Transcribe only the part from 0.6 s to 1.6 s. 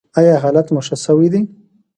مو ښه شوی دی؟